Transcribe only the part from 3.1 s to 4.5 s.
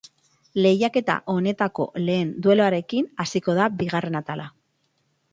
hasiko da bigarren atala.